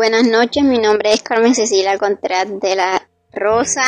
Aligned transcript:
Buenas 0.00 0.26
noches, 0.26 0.64
mi 0.64 0.78
nombre 0.78 1.12
es 1.12 1.22
Carmen 1.22 1.54
Cecilia 1.54 1.98
Contreras 1.98 2.48
de 2.58 2.74
la 2.74 3.06
Rosa 3.34 3.82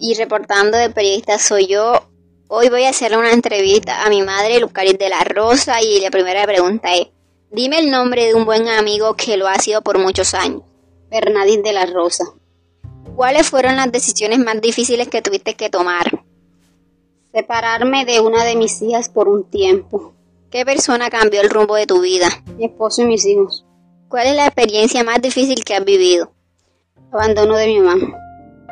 y 0.00 0.14
reportando 0.14 0.78
de 0.78 0.88
periodista 0.88 1.38
soy 1.38 1.66
yo. 1.66 2.08
Hoy 2.48 2.70
voy 2.70 2.84
a 2.84 2.88
hacerle 2.88 3.18
una 3.18 3.30
entrevista 3.30 4.06
a 4.06 4.08
mi 4.08 4.22
madre, 4.22 4.58
Lucaris 4.58 4.98
de 4.98 5.10
la 5.10 5.22
Rosa, 5.22 5.82
y 5.82 6.00
la 6.00 6.10
primera 6.10 6.46
pregunta 6.46 6.94
es, 6.94 7.08
dime 7.50 7.78
el 7.78 7.90
nombre 7.90 8.24
de 8.24 8.34
un 8.34 8.46
buen 8.46 8.66
amigo 8.68 9.16
que 9.16 9.36
lo 9.36 9.46
ha 9.46 9.58
sido 9.58 9.82
por 9.82 9.98
muchos 9.98 10.32
años. 10.32 10.62
Bernadette 11.10 11.62
de 11.62 11.72
la 11.74 11.84
Rosa. 11.84 12.24
¿Cuáles 13.14 13.46
fueron 13.46 13.76
las 13.76 13.92
decisiones 13.92 14.38
más 14.38 14.62
difíciles 14.62 15.08
que 15.08 15.20
tuviste 15.20 15.56
que 15.56 15.68
tomar? 15.68 16.24
Separarme 17.34 18.06
de 18.06 18.18
una 18.20 18.44
de 18.44 18.56
mis 18.56 18.80
hijas 18.80 19.10
por 19.10 19.28
un 19.28 19.44
tiempo. 19.44 20.14
¿Qué 20.50 20.64
persona 20.64 21.10
cambió 21.10 21.42
el 21.42 21.50
rumbo 21.50 21.74
de 21.74 21.84
tu 21.84 22.00
vida? 22.00 22.30
Mi 22.56 22.64
esposo 22.64 23.02
y 23.02 23.04
mis 23.04 23.26
hijos. 23.26 23.66
¿Cuál 24.14 24.28
es 24.28 24.36
la 24.36 24.46
experiencia 24.46 25.02
más 25.02 25.20
difícil 25.20 25.64
que 25.64 25.74
has 25.74 25.84
vivido? 25.84 26.30
Abandono 27.10 27.56
de 27.56 27.66
mi 27.66 27.80
mamá. 27.80 28.16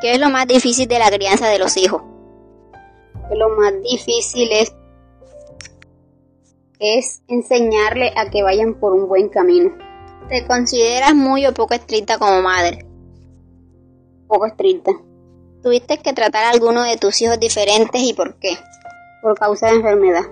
¿Qué 0.01 0.13
es 0.13 0.21
lo 0.21 0.31
más 0.31 0.47
difícil 0.47 0.87
de 0.87 1.01
la 1.01 1.11
crianza 1.11 1.49
de 1.49 1.59
los 1.59 1.77
hijos? 1.77 2.01
Lo 3.29 3.49
más 3.57 3.73
difícil 3.83 4.49
es, 4.53 4.73
es 6.79 7.23
enseñarle 7.27 8.13
a 8.17 8.31
que 8.31 8.45
vayan 8.45 8.75
por 8.75 8.93
un 8.93 9.09
buen 9.09 9.31
camino. 9.31 9.77
¿Te 10.29 10.47
consideras 10.47 11.13
muy 11.13 11.45
o 11.45 11.53
poco 11.53 11.75
estricta 11.75 12.19
como 12.19 12.41
madre? 12.41 12.87
Poco 14.29 14.47
estricta. 14.47 14.93
¿Tuviste 15.61 15.99
que 15.99 16.13
tratar 16.13 16.45
a 16.45 16.51
alguno 16.51 16.85
de 16.85 16.99
tus 16.99 17.21
hijos 17.21 17.41
diferentes 17.41 18.01
y 18.01 18.13
por 18.13 18.37
qué? 18.39 18.57
Por 19.23 19.37
causa 19.37 19.71
de 19.71 19.75
enfermedad. 19.79 20.23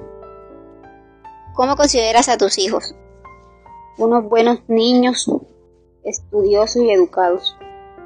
¿Cómo 1.57 1.75
consideras 1.75 2.29
a 2.29 2.39
tus 2.39 2.59
hijos? 2.59 2.95
Unos 4.01 4.29
buenos 4.29 4.61
niños, 4.67 5.31
estudiosos 6.05 6.83
y 6.83 6.91
educados. 6.91 7.55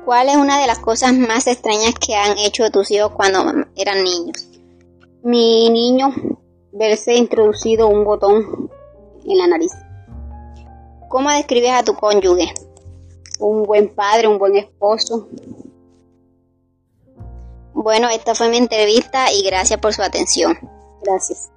¿Cuál 0.04 0.28
es 0.28 0.36
una 0.36 0.60
de 0.60 0.66
las 0.66 0.80
cosas 0.80 1.14
más 1.14 1.46
extrañas 1.46 1.94
que 1.94 2.14
han 2.14 2.36
hecho 2.38 2.70
tus 2.70 2.90
hijos 2.90 3.12
cuando 3.12 3.38
eran 3.76 4.02
niños? 4.02 4.48
Mi 5.22 5.70
niño 5.70 6.12
verse 6.72 7.14
introducido 7.14 7.88
un 7.88 8.04
botón 8.04 8.70
en 9.24 9.38
la 9.38 9.46
nariz. 9.46 9.72
¿Cómo 11.08 11.30
describes 11.30 11.70
a 11.70 11.84
tu 11.84 11.94
cónyuge? 11.94 12.52
Un 13.38 13.62
buen 13.62 13.94
padre, 13.94 14.26
un 14.28 14.38
buen 14.38 14.56
esposo. 14.56 15.28
Bueno, 17.72 18.08
esta 18.08 18.34
fue 18.34 18.48
mi 18.48 18.56
entrevista 18.56 19.32
y 19.32 19.44
gracias 19.44 19.80
por 19.80 19.94
su 19.94 20.02
atención. 20.02 20.58
Gracias. 21.02 21.50